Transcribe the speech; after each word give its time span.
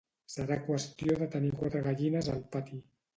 Serà 0.35 0.55
qüestió 0.69 1.17
de 1.19 1.27
tenir 1.35 1.51
quatre 1.59 1.83
gallines 1.89 2.31
al 2.37 2.41
pati 2.57 2.81